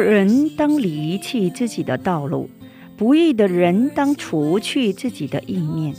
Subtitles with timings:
[0.00, 2.48] 人当离弃自己的道路，
[2.96, 5.94] 不义的人当除去自己的意念，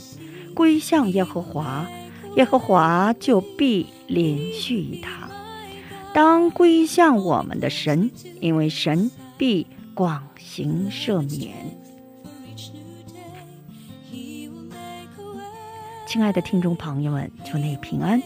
[0.54, 1.86] 归向耶和华，
[2.36, 5.28] 耶和华就必连续他。
[6.12, 11.54] 当归向我们的神，因为神必广行赦免。
[16.06, 18.20] 亲爱的听众朋友们，祝你平安，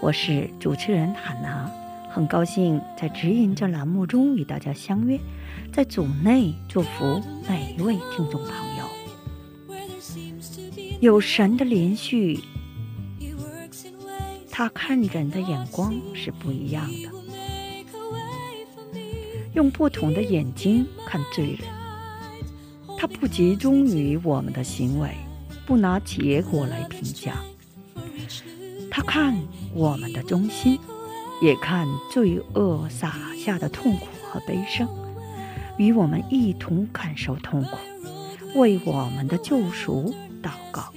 [0.00, 1.70] 我是主持人海娜，
[2.12, 5.16] 很高兴在指引这栏目中与大家相约，
[5.72, 8.84] 在组内祝福每一位听众朋友。
[11.00, 12.40] 有神的连续，
[14.50, 17.08] 他看人的眼光是不一样的，
[19.54, 21.60] 用不同的眼睛看罪人。
[22.98, 25.14] 他不集中于我们的行为，
[25.64, 27.36] 不拿结果来评价，
[28.90, 29.34] 他看
[29.72, 30.78] 我们的忠心，
[31.40, 34.88] 也看罪恶撒下的痛苦和悲伤，
[35.78, 37.76] 与我们一同感受痛苦，
[38.58, 40.92] 为我们的救赎祷告。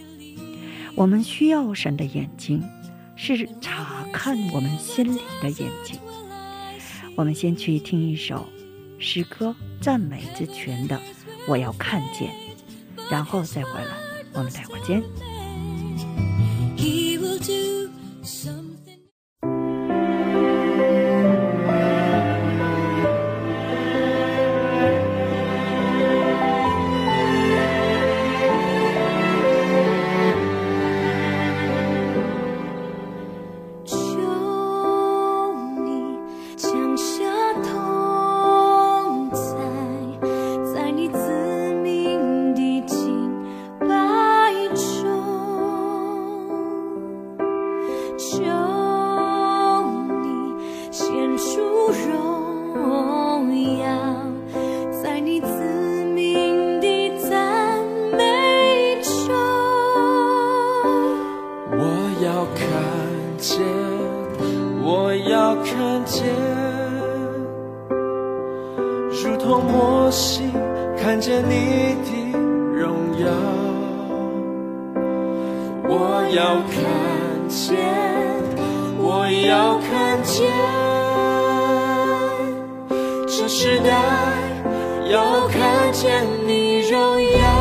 [0.95, 2.63] 我们需要神的眼睛，
[3.16, 6.00] 是查看我们心里的眼睛。
[7.16, 8.46] 我们先去听一首
[9.00, 10.97] 诗歌赞美之泉的
[11.47, 12.29] 《我要看见》，
[13.09, 13.91] 然后再回来。
[14.34, 15.01] 我们待会儿见。
[79.41, 80.47] 要看见，
[83.27, 83.91] 这时代
[85.09, 87.53] 要看见你荣耀。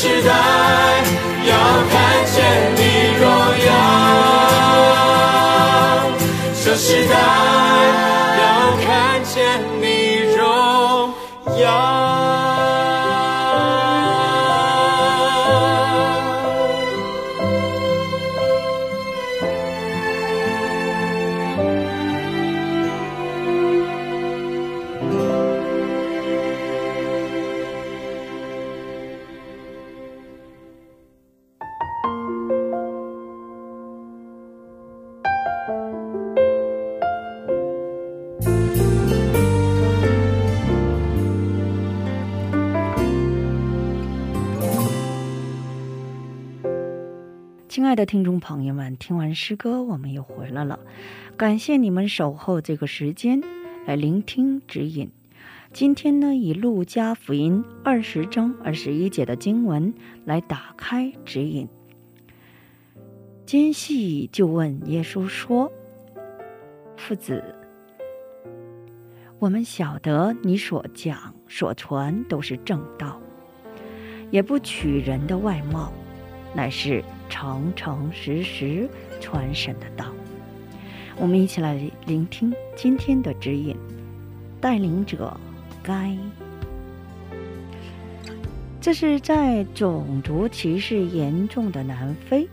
[0.00, 0.30] 时代
[1.44, 1.52] 要
[1.90, 2.36] 看见
[2.76, 2.80] 你
[3.18, 3.26] 荣
[3.66, 3.68] 耀，
[6.64, 8.17] 这时代。
[47.88, 50.78] 爱的听众朋友们，听完诗歌，我们又回来了。
[51.38, 53.42] 感谢你们守候这个时间
[53.86, 55.10] 来聆听指引。
[55.72, 59.94] 今天呢，以路加福音二十章二十一节的经文
[60.26, 61.66] 来打开指引。
[63.46, 65.72] 间隙就问耶稣说
[66.94, 67.42] ：“父子，
[69.38, 73.18] 我们晓得你所讲所传都是正道，
[74.30, 75.90] 也不取人的外貌，
[76.54, 78.88] 乃是。”诚诚实实
[79.20, 80.06] 传神的道，
[81.16, 83.76] 我们一起来聆听今天的指引。
[84.60, 85.38] 带领者
[85.84, 86.18] 该，
[88.80, 92.48] 这是在种族歧视严重的南非，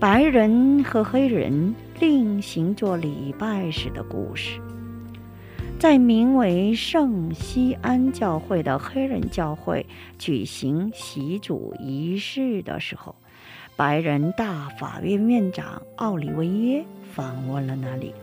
[0.00, 4.60] 白人和黑人另行做礼拜时的故事。
[5.78, 9.86] 在名为圣西安教会的黑人教会
[10.18, 13.14] 举行习主仪式的时候。
[13.82, 18.14] 白人大法院院长奥利维耶访问了那里。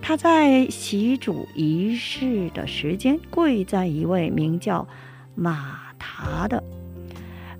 [0.00, 4.88] 他在洗主仪式的时间，跪在一位名叫
[5.34, 6.64] 马塔的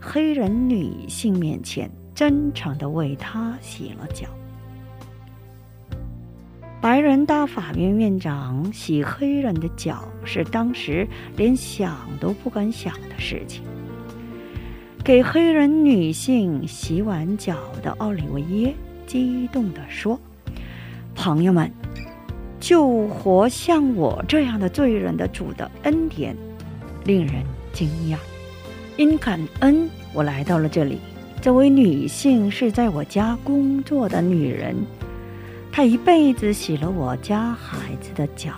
[0.01, 4.27] 黑人女性面前，真诚地为她洗了脚。
[6.81, 13.63] 白人大法院院长洗黑人的脚，是当时连想都不敢想的事情。
[15.09, 18.75] 给黑人女性洗完脚的奥利维耶
[19.07, 20.21] 激动地说
[21.17, 21.73] ：“朋友们，
[22.61, 26.37] 救活像我这样的罪人的主的恩典，
[27.07, 28.19] 令人惊讶。
[28.99, 30.99] 因感恩，我来到了这里。
[31.41, 34.77] 这位女性是在我家工作的女人，
[35.73, 38.53] 她一辈子洗了我家孩子的脚。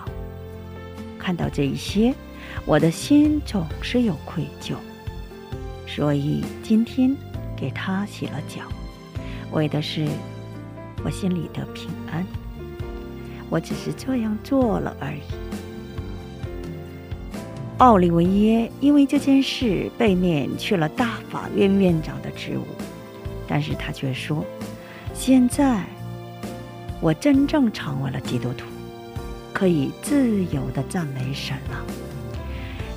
[1.17, 2.13] 看到这一些，
[2.67, 4.75] 我的心总是有愧疚。”
[5.93, 7.15] 所以今天
[7.57, 8.63] 给他洗了脚，
[9.51, 10.07] 为的是
[11.05, 12.25] 我心里的平安。
[13.51, 15.21] 我只是这样做了而已。
[17.79, 22.65] 奥利维耶因为这件事被免去了大法院院长的职务，
[23.49, 24.45] 但是他却说
[25.13, 25.85] ：“现在
[27.01, 28.65] 我真正成为了基督徒，
[29.53, 31.85] 可以自由的赞美神了。”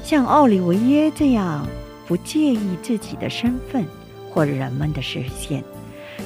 [0.06, 1.66] 像奥利维耶这样。
[2.08, 3.86] 不介意自己的身份
[4.30, 5.64] 或人们的视线，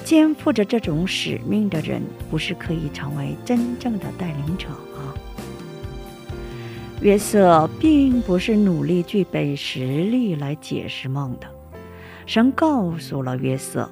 [0.04, 5.14] 肩负着这种使命的人，不是可以成为真正的带领者吗？
[7.02, 11.48] 约瑟并不是努力具备实力来解释梦的，
[12.26, 13.88] 神告诉了约瑟，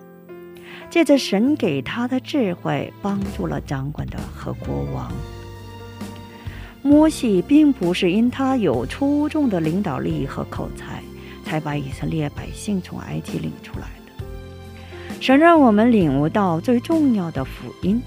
[0.90, 5.12] 借着神给他的智慧，帮助了掌管的和国王。
[6.82, 11.04] 摩西并不是因他有出众的领导力和口才。
[11.46, 15.22] 才把以色列百姓从埃及领出来的。
[15.22, 18.02] 神让我们领悟到最重要的福音，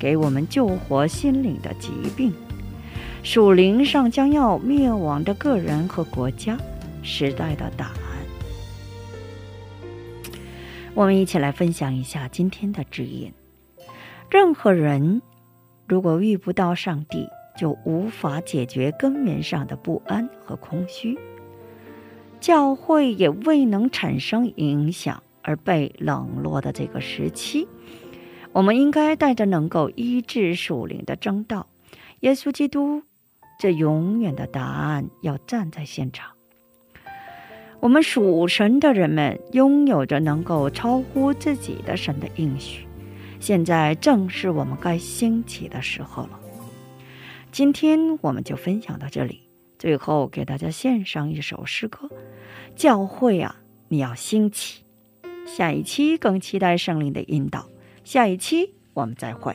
[0.00, 2.32] 给我们救活心灵的疾病，
[3.22, 6.56] 属灵上将要灭亡的个人和国家
[7.02, 7.94] 时代的答案。
[10.94, 13.32] 我们一起来分享一下今天的指引：
[14.30, 15.20] 任何人
[15.86, 21.18] 如果遇不到上帝，就无法解决根源上的不安和空虚。
[22.44, 27.66] 教会也未能产生影响而被冷落的这个时期，
[28.52, 31.68] 我们应该带着能够医治属灵的征道，
[32.20, 33.02] 耶稣基督
[33.58, 36.32] 这永远的答案要站在现场。
[37.80, 42.86] 我们属神的人们拥有着能够超乎自己的神的应许，
[43.40, 46.38] 现在正是我们该兴起的时候了。
[47.50, 49.43] 今天我们就分享到这里。
[49.84, 52.08] 最后给大家献上一首诗歌，
[52.74, 54.82] 《教会啊，你要兴起》。
[55.46, 57.68] 下一期更期待圣灵的引导。
[58.02, 59.54] 下一期我们再会。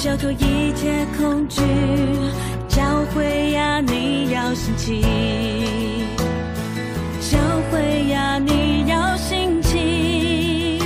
[0.00, 1.60] 消除一切恐惧，
[2.68, 2.82] 教
[3.14, 5.02] 会呀你要心情，
[7.20, 7.36] 教
[7.70, 10.80] 会呀你要心情。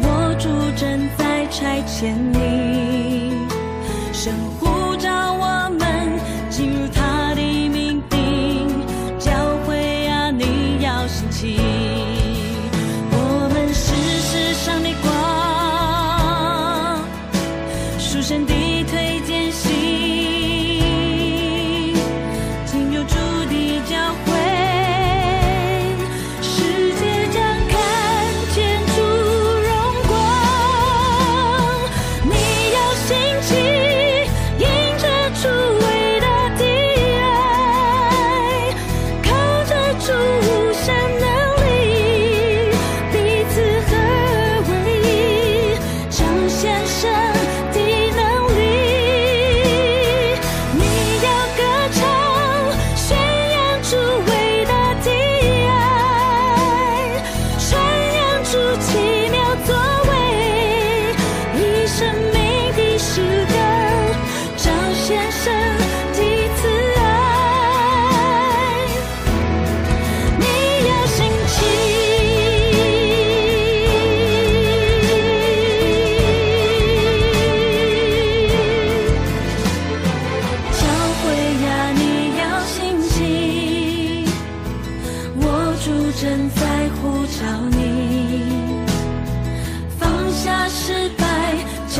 [0.00, 3.34] 我主正在拆迁里，
[4.14, 4.57] 生活。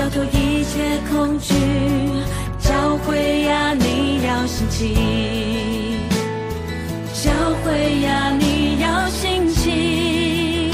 [0.09, 1.53] 摆脱一切恐惧，
[2.59, 4.95] 教会呀你要心静，
[7.13, 7.31] 教
[7.63, 10.73] 会呀你要心静，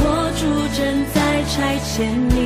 [0.00, 0.04] 我
[0.36, 0.44] 主
[0.76, 0.84] 正
[1.14, 2.39] 在差遣你。